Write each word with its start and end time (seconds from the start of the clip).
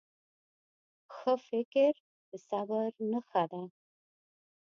ښه 1.15 1.33
فکر 1.47 1.91
د 2.29 2.31
صبر 2.47 2.89
نښه 3.11 3.43
ده. 3.51 3.63